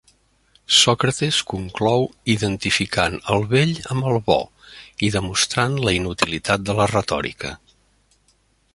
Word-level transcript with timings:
Sòcrates 0.75 1.41
conclou 1.51 2.07
identificant 2.35 3.19
el 3.35 3.45
bell 3.53 3.75
amb 3.97 4.09
el 4.13 4.19
bo, 4.31 4.41
i 5.09 5.13
demostrant 5.19 5.79
la 5.89 5.97
inutilitat 6.01 6.69
de 6.71 6.81
la 6.81 6.93
retòrica. 6.97 7.57